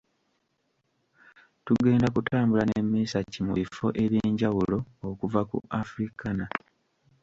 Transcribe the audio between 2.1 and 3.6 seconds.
kutambula ne Mesach mu